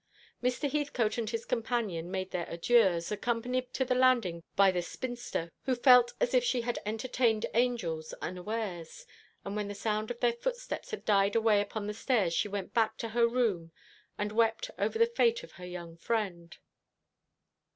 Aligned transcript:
Mr. 0.41 0.67
Heathcote 0.67 1.19
and 1.19 1.29
his 1.29 1.45
companion 1.45 2.09
made 2.09 2.31
their 2.31 2.47
adieux, 2.49 2.99
accompanied 3.11 3.71
to 3.75 3.85
the 3.85 3.93
landing 3.93 4.41
by 4.55 4.71
the 4.71 4.81
spinster, 4.81 5.51
who 5.65 5.75
felt 5.75 6.13
as 6.19 6.33
if 6.33 6.43
she 6.43 6.61
had 6.61 6.79
entertained 6.87 7.45
angels 7.53 8.11
unawares; 8.19 9.05
but 9.43 9.53
when 9.53 9.67
the 9.67 9.75
sound 9.75 10.09
of 10.09 10.19
their 10.19 10.33
footsteps 10.33 10.89
had 10.89 11.05
died 11.05 11.35
away 11.35 11.61
upon 11.61 11.85
the 11.85 11.93
stairs 11.93 12.33
she 12.33 12.47
went 12.47 12.73
back 12.73 12.97
to 12.97 13.09
her 13.09 13.27
room, 13.27 13.71
and 14.17 14.31
wept 14.31 14.71
over 14.79 14.97
the 14.97 15.05
fate 15.05 15.43
of 15.43 15.51
her 15.51 15.65
young 15.67 15.95
friend. 15.95 16.57